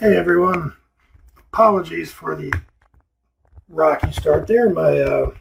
[0.00, 0.74] Hey everyone,
[1.52, 2.52] apologies for the
[3.68, 4.70] rocky start there.
[4.70, 5.34] My uh,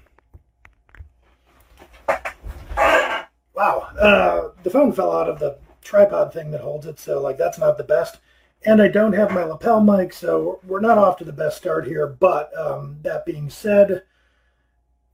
[3.53, 7.37] wow, uh, the phone fell out of the tripod thing that holds it, so like
[7.37, 8.17] that's not the best.
[8.65, 11.85] And I don't have my lapel mic, so we're not off to the best start
[11.85, 12.07] here.
[12.07, 14.05] But um, that being said,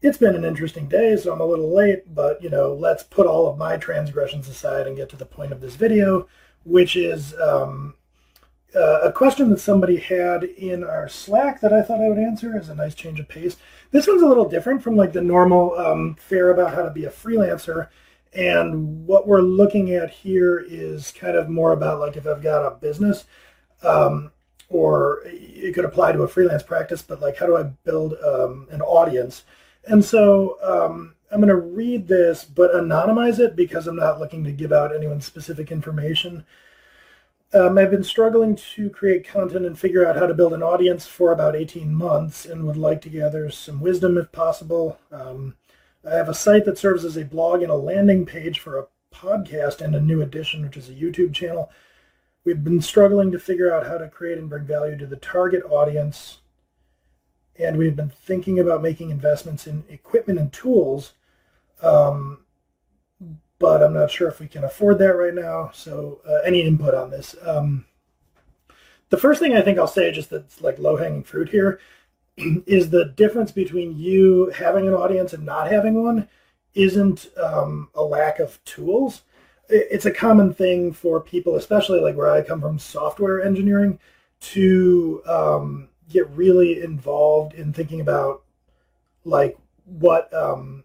[0.01, 2.15] it's been an interesting day, so I'm a little late.
[2.15, 5.51] But you know, let's put all of my transgressions aside and get to the point
[5.51, 6.29] of this video,
[6.63, 7.37] which is.
[7.37, 7.95] Um,
[8.75, 12.57] uh, a question that somebody had in our Slack that I thought I would answer
[12.57, 13.57] is a nice change of pace.
[13.91, 17.05] This one's a little different from like the normal um, fare about how to be
[17.05, 17.89] a freelancer.
[18.33, 22.65] And what we're looking at here is kind of more about like if I've got
[22.65, 23.25] a business,
[23.83, 24.31] um,
[24.69, 28.67] or it could apply to a freelance practice, but like how do I build um,
[28.71, 29.43] an audience?
[29.85, 34.43] And so um, I'm going to read this, but anonymize it because I'm not looking
[34.45, 36.45] to give out anyone's specific information.
[37.53, 41.05] Um, I've been struggling to create content and figure out how to build an audience
[41.05, 44.97] for about 18 months and would like to gather some wisdom if possible.
[45.11, 45.55] Um,
[46.03, 48.87] I have a site that serves as a blog and a landing page for a
[49.13, 51.71] podcast and a new addition, which is a YouTube channel.
[52.43, 55.63] We've been struggling to figure out how to create and bring value to the target
[55.69, 56.39] audience.
[57.59, 61.13] And we've been thinking about making investments in equipment and tools.
[61.83, 62.42] Um,
[63.63, 65.71] but I'm not sure if we can afford that right now.
[65.73, 67.33] So uh, any input on this?
[67.41, 67.85] Um,
[69.07, 71.79] the first thing I think I'll say, just that's like low hanging fruit here,
[72.37, 76.27] is the difference between you having an audience and not having one
[76.73, 79.21] isn't um, a lack of tools.
[79.69, 83.97] It's a common thing for people, especially like where I come from, software engineering,
[84.41, 88.43] to um, get really involved in thinking about
[89.23, 90.83] like what um,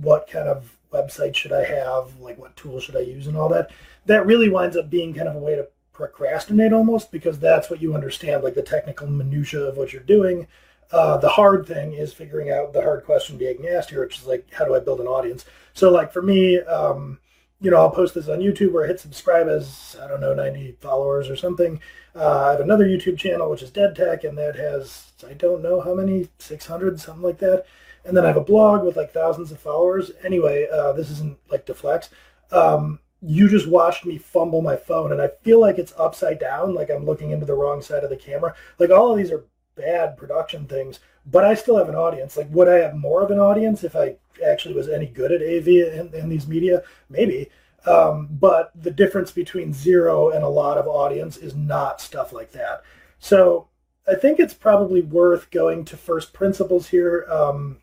[0.00, 3.48] what kind of website should I have, like what tools should I use, and all
[3.50, 3.70] that.
[4.06, 7.82] That really winds up being kind of a way to procrastinate almost because that's what
[7.82, 10.46] you understand, like the technical minutia of what you're doing.
[10.92, 14.26] Uh, the hard thing is figuring out the hard question being asked here, which is
[14.26, 15.44] like, how do I build an audience?
[15.72, 17.18] So, like for me, um,
[17.60, 20.76] you know, I'll post this on YouTube or hit subscribe as I don't know 90
[20.80, 21.80] followers or something.
[22.14, 25.80] Uh, I have another YouTube channel which is DaedTech, and that has I don't know
[25.80, 27.64] how many 600 something like that
[28.04, 30.10] and then I have a blog with like thousands of followers.
[30.24, 32.08] Anyway, uh, this isn't like deflex.
[32.50, 36.74] Um, you just watched me fumble my phone, and I feel like it's upside down,
[36.74, 38.54] like I'm looking into the wrong side of the camera.
[38.78, 39.44] Like all of these are
[39.76, 42.36] bad production things, but I still have an audience.
[42.36, 45.42] Like, would I have more of an audience if I actually was any good at
[45.42, 46.82] AV in these media?
[47.08, 47.50] Maybe.
[47.86, 52.52] Um, but the difference between zero and a lot of audience is not stuff like
[52.52, 52.82] that.
[53.18, 53.68] So
[54.08, 57.26] I think it's probably worth going to first principles here.
[57.30, 57.78] Um,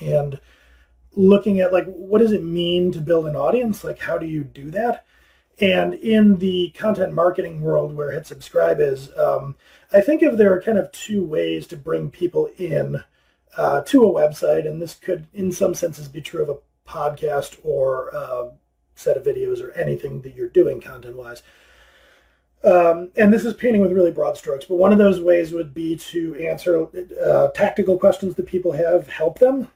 [0.00, 0.40] and
[1.14, 3.84] looking at like what does it mean to build an audience?
[3.84, 5.04] Like how do you do that?
[5.60, 9.56] And in the content marketing world where hit subscribe is um,
[9.92, 13.02] i think if there are kind of two ways to bring people in
[13.56, 14.66] uh, to a website.
[14.66, 16.58] And this could in some senses be true of a
[16.90, 18.50] podcast or a
[18.94, 21.42] set of videos or anything that you're doing content wise
[22.66, 25.72] um, and this is painting with really broad strokes, but one of those ways would
[25.72, 26.88] be to answer
[27.24, 29.68] uh, tactical questions that people have, help them,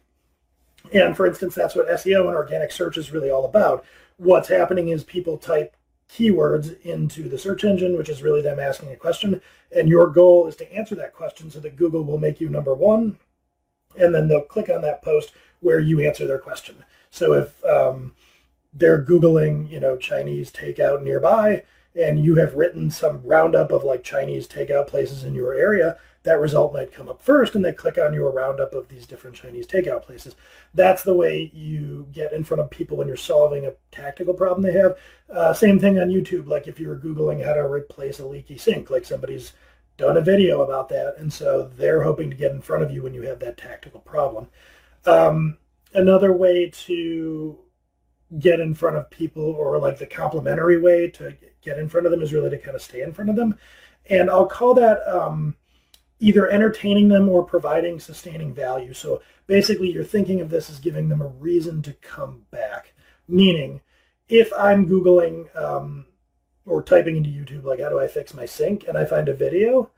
[0.93, 3.85] and for instance, that's what SEO and organic search is really all about.
[4.17, 5.77] What's happening is people type
[6.13, 9.41] keywords into the search engine, which is really them asking a question.
[9.75, 12.75] And your goal is to answer that question so that Google will make you number
[12.75, 13.19] one.
[13.99, 16.77] And then they'll click on that post where you answer their question.
[17.11, 18.13] So if um,
[18.73, 21.65] they're Googling, you know, Chinese takeout nearby,
[21.95, 26.41] and you have written some roundup of like Chinese takeout places in your area, that
[26.41, 29.67] result might come up first and they click on your roundup of these different Chinese
[29.67, 30.37] takeout places.
[30.75, 34.63] That's the way you get in front of people when you're solving a tactical problem
[34.63, 34.99] they have.
[35.33, 38.59] Uh, same thing on YouTube, like if you were Googling how to replace a leaky
[38.59, 39.55] sink, like somebody's
[39.97, 41.15] done a video about that.
[41.19, 44.01] And so they're hoping to get in front of you when you have that tactical
[44.01, 44.49] problem.
[45.07, 45.57] Um,
[45.95, 47.59] another way to
[48.39, 52.13] get in front of people or like the complementary way to get in front of
[52.13, 53.59] them is really to kind of stay in front of them.
[54.09, 55.57] And I'll call that um,
[56.21, 58.93] either entertaining them or providing sustaining value.
[58.93, 62.93] So basically, you're thinking of this as giving them a reason to come back.
[63.27, 63.81] Meaning,
[64.29, 66.07] if I'm Googling um,
[66.67, 68.87] or typing into YouTube, like, how do I fix my sink?
[68.87, 69.91] And I find a video,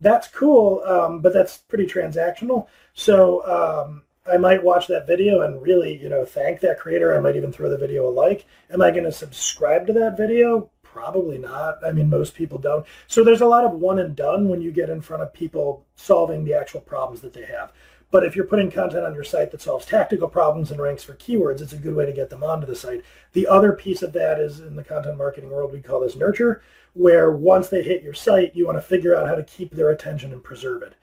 [0.00, 2.66] that's cool, um, but that's pretty transactional.
[2.92, 7.16] So um, I might watch that video and really, you know, thank that creator.
[7.16, 8.46] I might even throw the video a like.
[8.70, 10.70] Am I going to subscribe to that video?
[10.92, 11.84] Probably not.
[11.84, 12.86] I mean, most people don't.
[13.06, 15.84] So there's a lot of one and done when you get in front of people
[15.96, 17.72] solving the actual problems that they have.
[18.10, 21.14] But if you're putting content on your site that solves tactical problems and ranks for
[21.14, 23.04] keywords, it's a good way to get them onto the site.
[23.32, 26.62] The other piece of that is in the content marketing world, we call this nurture,
[26.94, 29.90] where once they hit your site, you want to figure out how to keep their
[29.90, 30.94] attention and preserve it.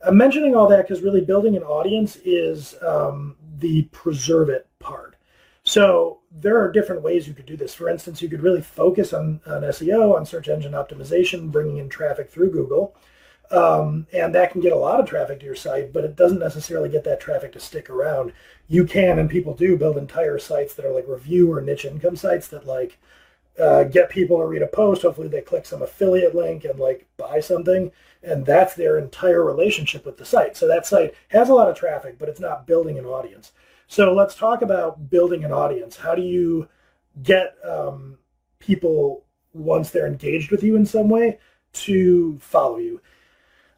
[0.00, 5.15] I'm mentioning all that because really building an audience is um, the preserve it part.
[5.66, 7.74] So there are different ways you could do this.
[7.74, 11.88] For instance, you could really focus on, on SEO, on search engine optimization, bringing in
[11.88, 12.94] traffic through Google.
[13.50, 16.38] Um, and that can get a lot of traffic to your site, but it doesn't
[16.38, 18.32] necessarily get that traffic to stick around.
[18.68, 22.16] You can, and people do, build entire sites that are like review or niche income
[22.16, 22.98] sites that like
[23.58, 25.02] uh, get people to read a post.
[25.02, 27.90] Hopefully, they click some affiliate link and like buy something,
[28.22, 30.56] and that's their entire relationship with the site.
[30.56, 33.52] So that site has a lot of traffic, but it's not building an audience.
[33.86, 35.96] So let's talk about building an audience.
[35.96, 36.68] How do you
[37.22, 38.18] get um,
[38.58, 41.38] people once they're engaged with you in some way
[41.72, 43.00] to follow you?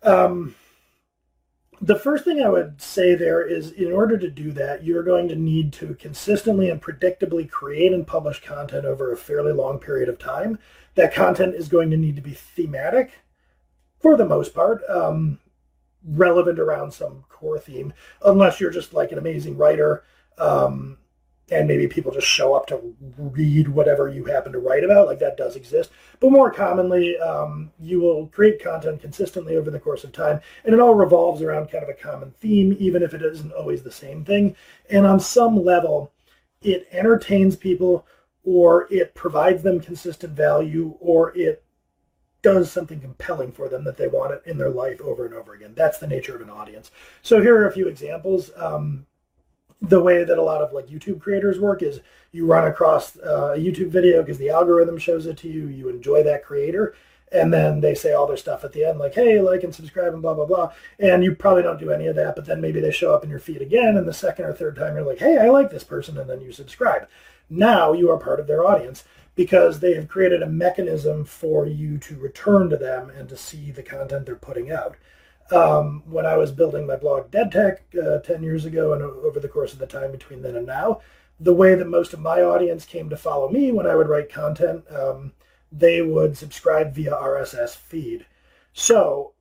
[0.02, 0.54] Um,
[1.80, 5.28] the first thing I would say there is in order to do that, you're going
[5.28, 10.08] to need to consistently and predictably create and publish content over a fairly long period
[10.08, 10.58] of time.
[10.96, 13.12] That content is going to need to be thematic
[14.00, 15.38] for the most part, um,
[16.04, 17.92] relevant around some core theme,
[18.24, 20.04] unless you're just like an amazing writer
[20.38, 20.98] um,
[21.50, 25.06] and maybe people just show up to read whatever you happen to write about.
[25.06, 25.90] Like that does exist.
[26.20, 30.74] But more commonly, um, you will create content consistently over the course of time, and
[30.74, 33.92] it all revolves around kind of a common theme, even if it isn't always the
[33.92, 34.54] same thing.
[34.90, 36.12] And on some level,
[36.60, 38.06] it entertains people,
[38.44, 41.64] or it provides them consistent value, or it
[42.42, 45.54] does something compelling for them that they want it in their life over and over
[45.54, 45.72] again.
[45.74, 46.90] That's the nature of an audience.
[47.22, 48.50] So here are a few examples.
[48.56, 49.06] Um,
[49.80, 52.00] the way that a lot of like YouTube creators work is
[52.32, 55.68] you run across uh, a YouTube video because the algorithm shows it to you.
[55.68, 56.94] You enjoy that creator,
[57.30, 60.12] and then they say all their stuff at the end, like, "Hey, like and subscribe
[60.12, 62.80] and blah blah blah." And you probably don't do any of that, but then maybe
[62.80, 65.18] they show up in your feed again, and the second or third time you're like,
[65.18, 67.08] "Hey, I like this person," and then you subscribe.
[67.48, 69.04] Now you are part of their audience
[69.38, 73.70] because they have created a mechanism for you to return to them and to see
[73.70, 74.96] the content they're putting out
[75.52, 79.46] um, when I was building my blog DaedTech uh, 10 years ago and over the
[79.46, 81.02] course of the time between then and now,
[81.38, 84.28] the way that most of my audience came to follow me when I would write
[84.28, 85.32] content, um,
[85.70, 88.26] they would subscribe via RSS feed.
[88.72, 89.34] So,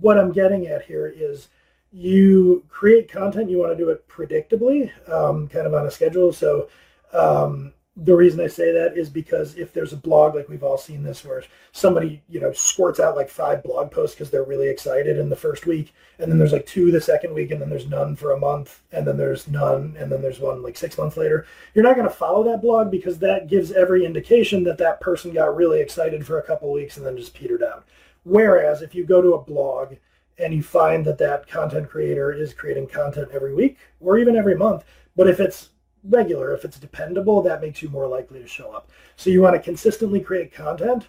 [0.00, 1.48] what I'm getting at here is
[1.90, 6.30] you create content, you want to do it predictably, um, kind of on a schedule.
[6.30, 6.68] So,
[7.14, 10.76] um, the reason I say that is because if there's a blog, like we've all
[10.76, 14.68] seen this, where somebody, you know, squirts out like five blog posts because they're really
[14.68, 17.70] excited in the first week, and then there's like two the second week, and then
[17.70, 20.98] there's none for a month, and then there's none, and then there's one like six
[20.98, 24.78] months later, you're not going to follow that blog because that gives every indication that
[24.78, 27.86] that person got really excited for a couple weeks and then just petered out.
[28.24, 29.94] Whereas if you go to a blog
[30.38, 34.56] and you find that that content creator is creating content every week or even every
[34.56, 35.70] month, but if it's
[36.08, 36.54] regular.
[36.54, 38.90] If it's dependable, that makes you more likely to show up.
[39.16, 41.08] So you want to consistently create content.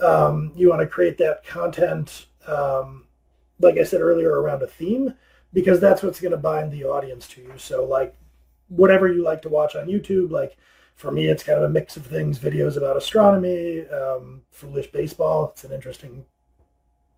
[0.00, 3.06] Um, you want to create that content, um,
[3.60, 5.14] like I said earlier, around a theme,
[5.52, 7.52] because that's what's going to bind the audience to you.
[7.56, 8.14] So like
[8.68, 10.56] whatever you like to watch on YouTube, like
[10.96, 15.50] for me, it's kind of a mix of things, videos about astronomy, um, foolish baseball.
[15.50, 16.24] It's an interesting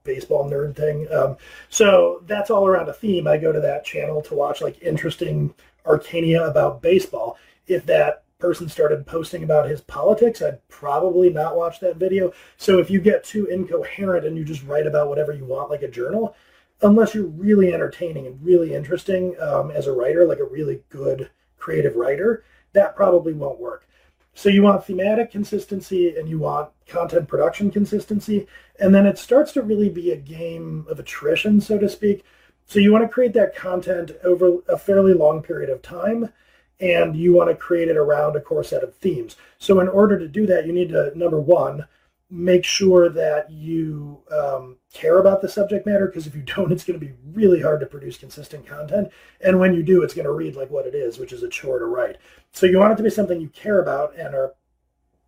[0.04, 1.10] baseball nerd thing.
[1.12, 1.36] Um,
[1.68, 3.26] so that's all around a theme.
[3.26, 5.54] I go to that channel to watch like interesting
[5.84, 7.36] Arcania about baseball.
[7.66, 12.32] If that person started posting about his politics, I'd probably not watch that video.
[12.58, 15.82] So if you get too incoherent and you just write about whatever you want, like
[15.82, 16.36] a journal,
[16.82, 21.30] unless you're really entertaining and really interesting um, as a writer, like a really good
[21.56, 22.44] creative writer,
[22.74, 23.88] that probably won't work.
[24.34, 28.46] So you want thematic consistency and you want content production consistency.
[28.80, 32.24] And then it starts to really be a game of attrition, so to speak,
[32.66, 36.32] so you want to create that content over a fairly long period of time
[36.80, 39.36] and you want to create it around a core set of themes.
[39.58, 41.86] So in order to do that, you need to, number one,
[42.34, 46.84] make sure that you um, care about the subject matter because if you don't, it's
[46.84, 49.08] going to be really hard to produce consistent content.
[49.40, 51.48] And when you do, it's going to read like what it is, which is a
[51.48, 52.16] chore to write.
[52.52, 54.54] So you want it to be something you care about and are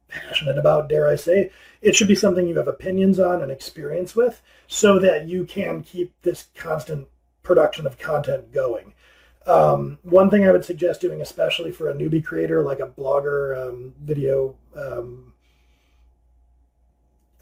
[0.08, 1.50] passionate about, dare I say.
[1.80, 5.82] It should be something you have opinions on and experience with so that you can
[5.82, 7.06] keep this constant
[7.44, 8.94] production of content going.
[9.46, 13.68] Um, one thing I would suggest doing, especially for a newbie creator like a blogger,
[13.68, 15.32] um, video um,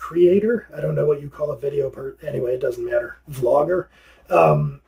[0.05, 3.87] creator, I don't know what you call a video per anyway, it doesn't matter, vlogger.
[4.29, 4.83] Um,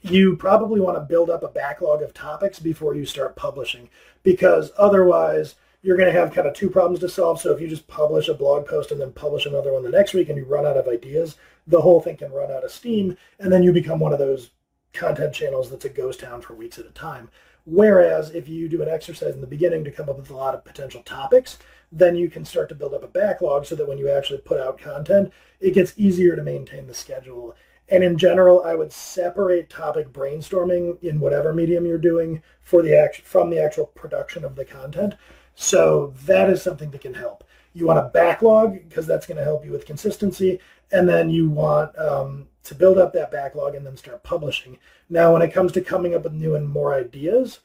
[0.00, 3.90] you probably want to build up a backlog of topics before you start publishing
[4.22, 7.42] because otherwise you're going to have kind of two problems to solve.
[7.42, 10.14] So if you just publish a blog post and then publish another one the next
[10.14, 11.36] week and you run out of ideas,
[11.66, 14.48] the whole thing can run out of steam, and then you become one of those
[14.94, 17.28] content channels that's a ghost town for weeks at a time.
[17.64, 20.54] Whereas if you do an exercise in the beginning to come up with a lot
[20.54, 21.58] of potential topics,
[21.92, 24.60] then you can start to build up a backlog so that when you actually put
[24.60, 27.54] out content, it gets easier to maintain the schedule.
[27.88, 32.96] And in general, I would separate topic brainstorming in whatever medium you're doing for the
[32.96, 35.14] act- from the actual production of the content.
[35.54, 37.44] So that is something that can help.
[37.74, 40.58] You want a backlog because that's going to help you with consistency,
[40.90, 44.78] and then you want um, to build up that backlog and then start publishing.
[45.08, 47.60] Now, when it comes to coming up with new and more ideas,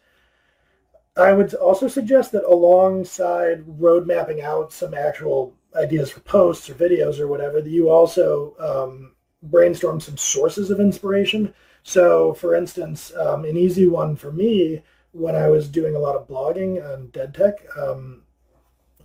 [1.16, 6.76] I would also suggest that alongside road mapping out some actual ideas for posts or
[6.76, 9.14] videos or whatever, that you also um,
[9.44, 11.54] brainstorm some sources of inspiration.
[11.84, 16.16] So, for instance, um, an easy one for me when I was doing a lot
[16.16, 18.24] of blogging on DaedTech um,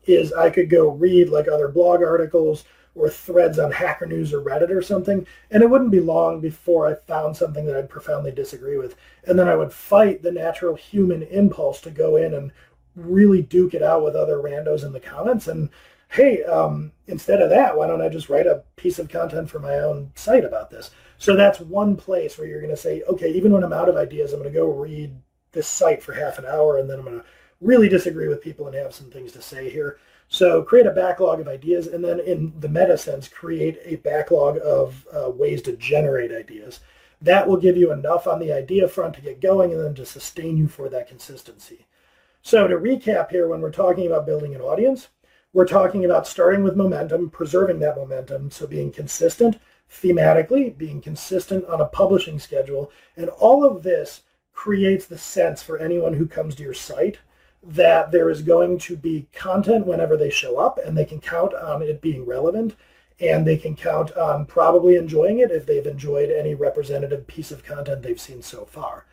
[0.04, 4.42] is I could go read like other blog articles or threads on Hacker News or
[4.42, 8.32] Reddit or something, and it wouldn't be long before I found something that I'd profoundly
[8.32, 8.96] disagree with.
[9.24, 12.52] And then I would fight the natural human impulse to go in and
[12.94, 15.48] really duke it out with other randos in the comments.
[15.48, 15.70] And
[16.10, 19.58] hey, um, instead of that, why don't I just write a piece of content for
[19.58, 20.90] my own site about this?
[21.16, 23.96] So that's one place where you're going to say, okay, even when I'm out of
[23.96, 25.14] ideas, I'm going to go read
[25.52, 27.24] this site for half an hour, and then I'm going to
[27.60, 29.98] really disagree with people and have some things to say here.
[30.32, 34.56] So create a backlog of ideas, and then in the meta sense, create a backlog
[34.64, 36.80] of uh, ways to generate ideas.
[37.20, 40.06] That will give you enough on the idea front to get going and then to
[40.06, 41.86] sustain you for that consistency.
[42.40, 45.08] So to recap here, when we're talking about building an audience,
[45.52, 49.60] we're talking about starting with momentum, preserving that momentum, so being consistent
[49.90, 54.22] thematically, being consistent on a publishing schedule, and all of this
[54.54, 57.18] creates the sense for anyone who comes to your site
[57.62, 61.54] that there is going to be content whenever they show up and they can count
[61.54, 62.74] on it being relevant
[63.20, 67.64] and they can count on probably enjoying it if they've enjoyed any representative piece of
[67.64, 69.06] content they've seen so far.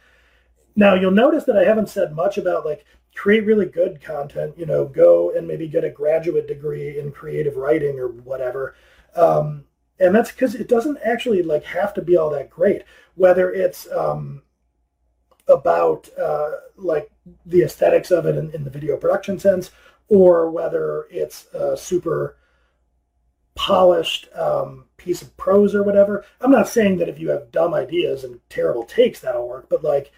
[0.75, 4.65] Now you'll notice that I haven't said much about like create really good content, you
[4.65, 8.75] know, go and maybe get a graduate degree in creative writing or whatever.
[9.15, 9.65] Um,
[9.99, 12.83] and that's because it doesn't actually like have to be all that great.
[13.15, 14.41] Whether it's um,
[15.49, 17.11] about uh, like
[17.45, 19.71] the aesthetics of it in, in, the video production sense,
[20.07, 22.37] or whether it's a super
[23.55, 26.23] polished um, piece of prose or whatever.
[26.39, 29.83] I'm not saying that if you have dumb ideas and terrible takes that'll work, but
[29.83, 30.11] like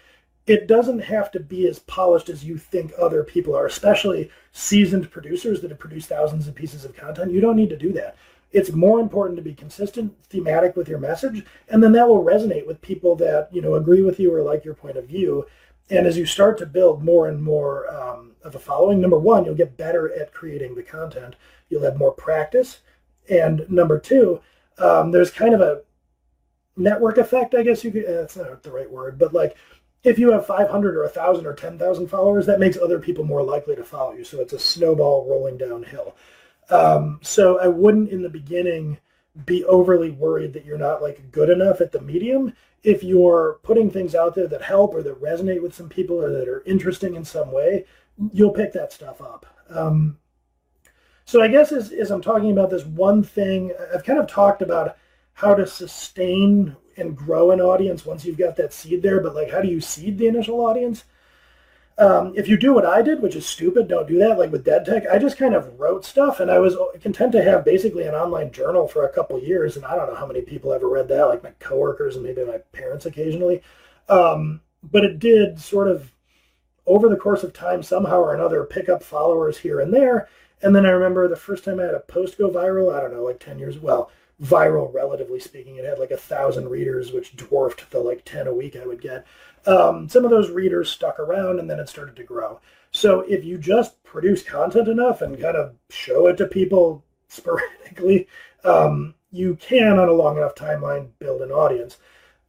[0.46, 5.10] it doesn't have to be as polished as you think other people are, especially seasoned
[5.10, 7.32] producers that have produced thousands of pieces of content.
[7.32, 8.16] You don't need to do that
[8.52, 12.66] it's more important to be consistent, thematic with your message, and then that will resonate
[12.66, 15.46] with people that you know agree with you or like your point of view.
[15.90, 19.44] And as you start to build more and more um, of a following, number one,
[19.44, 21.36] you'll get better at creating the content.
[21.68, 22.80] You'll have more practice,
[23.28, 24.40] and number two,
[24.78, 25.82] um, there's kind of a
[26.76, 28.06] network effect, I guess you could.
[28.06, 29.56] That's not the right word, but like
[30.04, 33.76] if you have 500 or 1,000 or 10,000 followers, that makes other people more likely
[33.76, 34.24] to follow you.
[34.24, 36.16] So it's a snowball rolling downhill.
[36.70, 38.98] Um, so I wouldn't in the beginning
[39.46, 42.52] be overly worried that you're not like good enough at the medium.
[42.82, 46.30] If you're putting things out there that help or that resonate with some people or
[46.30, 47.86] that are interesting in some way,
[48.32, 49.46] you'll pick that stuff up.
[49.70, 50.18] Um,
[51.24, 54.60] so I guess as, as I'm talking about this one thing, I've kind of talked
[54.60, 54.96] about
[55.34, 59.50] how to sustain and grow an audience once you've got that seed there, but like
[59.50, 61.04] how do you seed the initial audience?
[61.98, 64.38] Um, if you do what I did, which is stupid, don't do that.
[64.38, 67.64] Like with DaedTech, I just kind of wrote stuff, and I was content to have
[67.64, 69.76] basically an online journal for a couple years.
[69.76, 72.44] And I don't know how many people ever read that, like my coworkers and maybe
[72.44, 73.62] my parents occasionally.
[74.08, 76.10] Um, but it did sort of,
[76.86, 80.28] over the course of time, somehow or another, pick up followers here and there.
[80.62, 82.94] And then I remember the first time I had a post go viral.
[82.94, 83.78] I don't know, like ten years.
[83.78, 84.10] Well,
[84.42, 85.76] viral relatively speaking.
[85.76, 89.00] It had like a thousand readers, which dwarfed the like ten a week I would
[89.00, 89.26] get
[89.66, 92.60] um, some of those readers stuck around and then it started to grow.
[92.90, 98.28] So if you just produce content enough and kind of show it to people sporadically,
[98.64, 101.96] um, you can, on a long enough timeline, build an audience.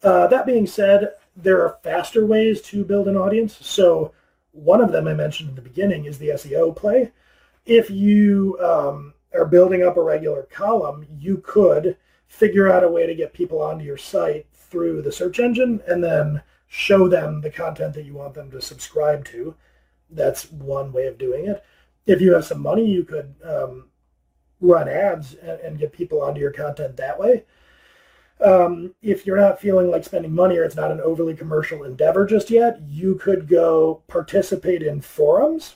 [0.03, 3.57] Uh, that being said, there are faster ways to build an audience.
[3.61, 4.13] So
[4.51, 7.11] one of them I mentioned in the beginning is the SEO play.
[7.65, 13.07] If you um, are building up a regular column, you could figure out a way
[13.07, 16.41] to get people onto your site through the search engine and then
[16.73, 19.53] show them the content that you want them to subscribe to.
[20.09, 21.63] That's one way of doing it.
[22.07, 23.89] If you have some money, you could um,
[24.59, 27.45] run ads and, and, get people onto your content that way.
[28.43, 32.25] Um, if you're not feeling like spending money or it's not an overly commercial endeavor
[32.25, 35.75] just yet, you could go participate in forums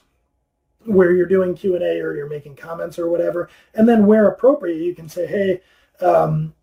[0.83, 3.49] where you're doing Q&A or you're making comments or whatever.
[3.75, 5.61] And then where appropriate, you can say, hey,
[6.03, 6.55] um,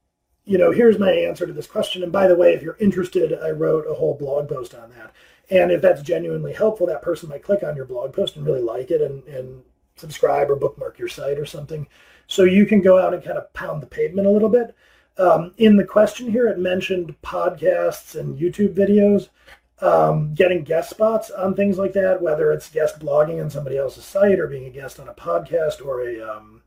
[0.44, 2.02] you know, here's my answer to this question.
[2.02, 5.12] And by the way, if you're interested, I wrote a whole blog post on that.
[5.50, 8.62] And if that's genuinely helpful, that person might click on your blog post and really
[8.62, 9.62] like it and, and
[9.96, 11.86] subscribe or bookmark your site or something.
[12.26, 14.74] So you can go out and kind of pound the pavement a little bit.
[15.16, 19.28] Um, in the question here, it mentioned podcasts and YouTube videos,
[19.80, 24.04] um, getting guest spots on things like that, whether it's guest blogging on somebody else's
[24.04, 26.62] site or being a guest on a podcast or a, um,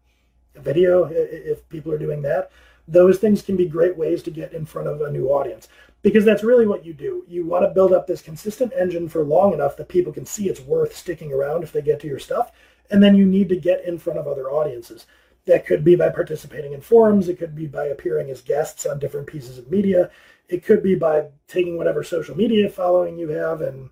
[0.55, 2.51] a video, if people are doing that.
[2.87, 5.67] Those things can be great ways to get in front of a new audience
[6.01, 7.25] because that's really what you do.
[7.27, 10.47] You want to build up this consistent engine for long enough that people can see
[10.47, 12.51] it's worth sticking around if they get to your stuff.
[12.89, 15.05] And then you need to get in front of other audiences.
[15.45, 17.29] That could be by participating in forums.
[17.29, 20.09] It could be by appearing as guests on different pieces of media.
[20.47, 23.89] It could be by taking whatever social media following you have and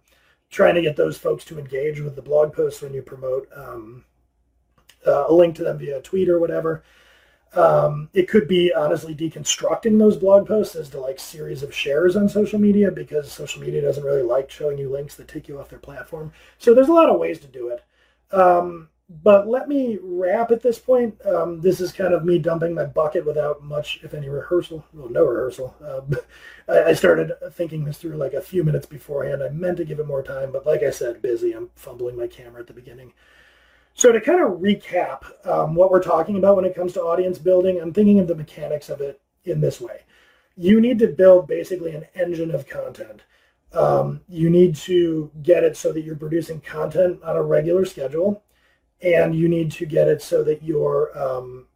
[0.49, 4.05] trying to get those folks to engage with the blog posts when you promote um,
[5.05, 6.83] uh, a link to them via tweet or whatever.
[7.55, 12.15] Um, it could be honestly deconstructing those blog posts as to like series of shares
[12.15, 15.59] on social media because social media doesn't really like showing you links that take you
[15.59, 16.33] off their platform.
[16.57, 17.83] So there's a lot of ways to do it.
[18.35, 21.23] Um, but let me wrap at this point.
[21.25, 24.83] Um, this is kind of me dumping my bucket without much, if any, rehearsal.
[24.93, 25.75] Well, no rehearsal.
[25.83, 26.01] Uh,
[26.67, 29.43] I started thinking this through like a few minutes beforehand.
[29.43, 31.53] I meant to give it more time, but like I said, busy.
[31.53, 33.13] I'm fumbling my camera at the beginning.
[33.97, 37.37] So to kind of recap um, what we're talking about when it comes to audience
[37.37, 40.01] building, I'm thinking of the mechanics of it in this way.
[40.57, 43.21] You need to build basically an engine of content.
[43.71, 48.43] Um, you need to get it so that you're producing content on a regular schedule
[49.01, 51.67] and you need to get it so that you're um,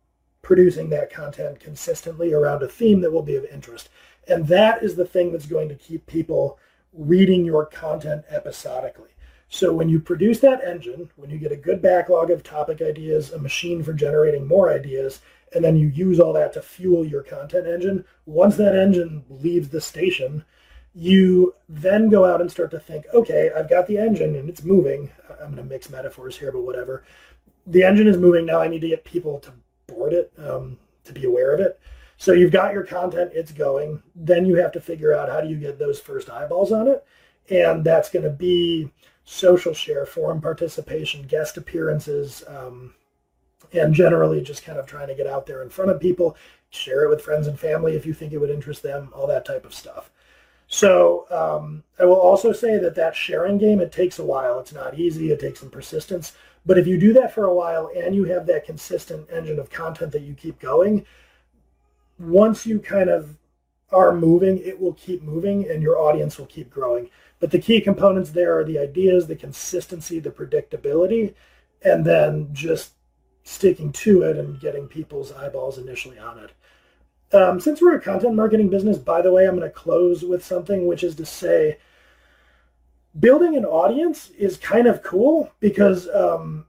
[0.42, 3.88] producing that content consistently around a theme that will be of interest.
[4.28, 6.60] And that is the thing that's going to keep people
[6.92, 9.10] reading your content episodically.
[9.50, 13.34] So when you produce that engine, when you get a good backlog of topic ideas,
[13.34, 15.22] a machine for generating more ideas,
[15.54, 19.70] and then you use all that to fuel your content engine, once that engine leaves
[19.70, 20.46] the station,
[20.94, 24.64] you then go out and start to think, okay, I've got the engine and it's
[24.64, 25.10] moving.
[25.30, 27.04] I'm going to mix metaphors here, but whatever.
[27.66, 28.62] The engine is moving now.
[28.62, 29.52] I need to get people to
[29.88, 31.80] board it, um, to be aware of it.
[32.18, 34.04] So you've got your content, it's going.
[34.14, 37.04] Then you have to figure out how do you get those first eyeballs on it.
[37.50, 38.92] And that's going to be
[39.30, 42.96] social share, forum participation, guest appearances, um,
[43.72, 46.36] and generally just kind of trying to get out there in front of people,
[46.72, 49.46] share it with friends and family if you think it would interest them, all that
[49.46, 50.10] type of stuff.
[50.68, 54.60] So um, I will also say that that sharing game, it takes a while.
[54.60, 55.32] It's not easy.
[55.32, 56.34] It takes some persistence.
[56.66, 59.70] But if you do that for a while and you have that consistent engine of
[59.70, 61.06] content that you keep going,
[62.18, 63.36] once you kind of
[63.92, 67.12] are moving, it will keep moving and your audience will keep growing.
[67.40, 71.34] But the key components there are the ideas, the consistency, the predictability,
[71.84, 72.92] and then just
[73.44, 76.52] sticking to it and getting people's eyeballs initially on it.
[77.32, 80.44] Um, since we're a content marketing business, by the way, I'm going to close with
[80.44, 81.78] something, which is to say,
[83.20, 86.66] building an audience is kind of cool because um,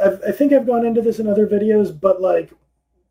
[0.00, 2.52] i think I've gone into this in other videos, but like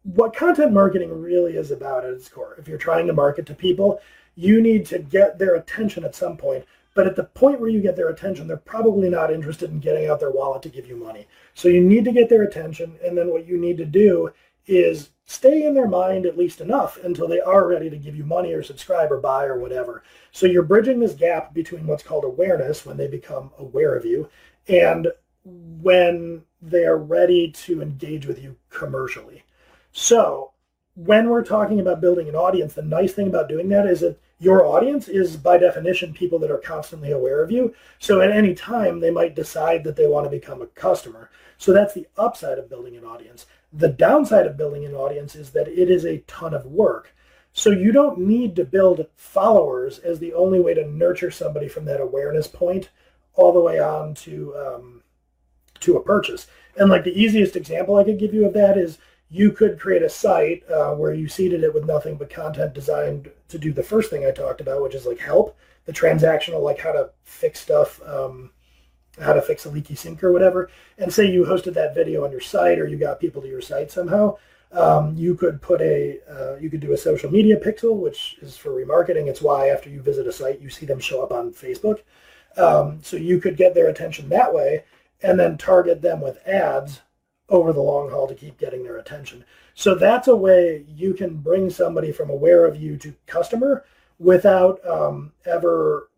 [0.03, 3.55] what content marketing really is about at its core, if you're trying to market to
[3.55, 4.01] people,
[4.35, 6.65] you need to get their attention at some point.
[6.95, 10.07] But at the point where you get their attention, they're probably not interested in getting
[10.07, 11.27] out their wallet to give you money.
[11.55, 12.97] So you need to get their attention.
[13.03, 14.31] And then what you need to do
[14.67, 18.23] is stay in their mind at least enough until they are ready to give you
[18.23, 20.03] money or subscribe or buy or whatever.
[20.31, 24.29] So you're bridging this gap between what's called awareness when they become aware of you
[24.67, 25.07] and
[25.43, 29.43] when they are ready to engage with you commercially.
[29.91, 30.52] So
[30.95, 34.19] when we're talking about building an audience, the nice thing about doing that is that
[34.39, 37.73] your audience is by definition people that are constantly aware of you.
[37.99, 41.29] So at any time, they might decide that they want to become a customer.
[41.57, 43.45] So that's the upside of building an audience.
[43.71, 47.15] The downside of building an audience is that it is a ton of work.
[47.53, 51.85] So you don't need to build followers as the only way to nurture somebody from
[51.85, 52.89] that awareness point
[53.35, 55.03] all the way on to um,
[55.79, 56.47] to a purchase.
[56.77, 58.97] And like the easiest example I could give you of that is
[59.33, 63.31] you could create a site uh, where you seeded it with nothing but content designed
[63.49, 66.79] to do the first thing I talked about, which is like help, the transactional, like
[66.79, 67.99] how to fix stuff.
[68.05, 68.51] Um,
[69.21, 72.31] how to fix a leaky sink or whatever, and say you hosted that video on
[72.31, 74.35] your site or you got people to your site somehow,
[74.71, 78.57] um, you could put a uh, you could do a social media pixel, which is
[78.57, 79.27] for remarketing.
[79.27, 81.99] It's why after you visit a site, you see them show up on Facebook.
[82.57, 84.83] Um, so you could get their attention that way,
[85.21, 87.01] and then target them with ads
[87.49, 89.43] over the long haul to keep getting their attention.
[89.75, 93.85] So that's a way you can bring somebody from aware of you to customer
[94.19, 96.09] without um, ever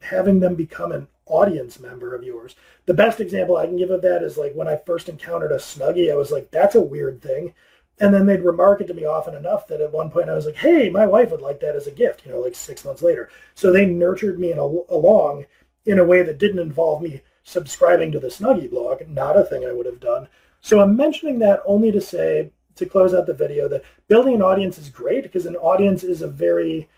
[0.00, 2.54] having them become an audience member of yours.
[2.86, 5.56] The best example I can give of that is like when I first encountered a
[5.56, 7.54] Snuggie, I was like, that's a weird thing.
[8.00, 10.46] And then they'd remark it to me often enough that at one point I was
[10.46, 13.02] like, hey, my wife would like that as a gift, you know, like six months
[13.02, 13.30] later.
[13.54, 15.46] So they nurtured me in a, along
[15.86, 19.64] in a way that didn't involve me subscribing to the Snuggie blog, not a thing
[19.64, 20.28] I would have done.
[20.64, 24.40] So I'm mentioning that only to say, to close out the video, that building an
[24.40, 26.88] audience is great because an audience is a very,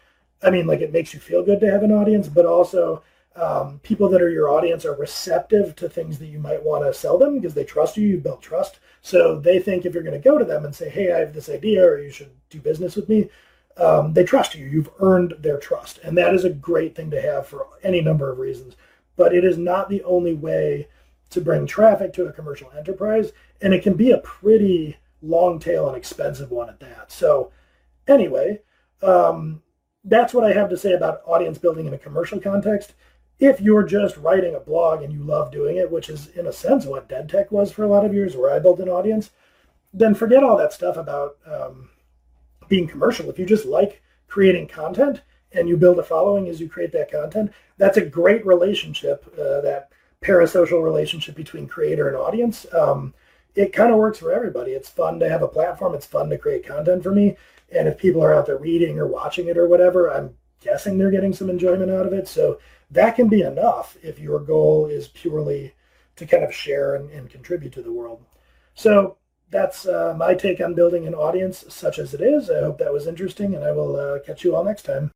[0.40, 3.02] I mean, like it makes you feel good to have an audience, but also
[3.34, 6.94] um, people that are your audience are receptive to things that you might want to
[6.94, 8.06] sell them because they trust you.
[8.06, 8.78] You build trust.
[9.02, 11.34] So they think if you're going to go to them and say, hey, I have
[11.34, 13.30] this idea or you should do business with me,
[13.78, 14.64] um, they trust you.
[14.64, 15.98] You've earned their trust.
[16.04, 18.76] And that is a great thing to have for any number of reasons.
[19.16, 20.86] But it is not the only way
[21.30, 23.32] to bring traffic to a commercial enterprise.
[23.60, 27.10] And it can be a pretty long tail and expensive one at that.
[27.10, 27.50] So,
[28.06, 28.60] anyway,
[29.02, 29.62] um,
[30.04, 32.94] that's what I have to say about audience building in a commercial context
[33.38, 36.52] if you're just writing a blog and you love doing it, which is in a
[36.52, 39.30] sense what DaedTech was for a lot of years, where I built an audience,
[39.92, 41.90] then forget all that stuff about um,
[42.68, 43.28] being commercial.
[43.28, 45.20] If you just like creating content
[45.52, 49.60] and you build a following as you create that content, that's a great relationship, uh,
[49.60, 49.90] that
[50.22, 52.66] parasocial relationship between creator and audience.
[52.72, 53.12] Um,
[53.56, 54.72] it kind of works for everybody.
[54.72, 55.94] It's fun to have a platform.
[55.94, 57.36] It's fun to create content for me.
[57.72, 61.10] And if people are out there reading or watching it or whatever, I'm guessing they're
[61.10, 62.28] getting some enjoyment out of it.
[62.28, 65.74] So that can be enough if your goal is purely
[66.16, 68.24] to kind of share and, and contribute to the world.
[68.74, 69.16] So
[69.50, 72.50] that's uh, my take on building an audience such as it is.
[72.50, 75.12] I hope that was interesting, and I will uh, catch you all next time.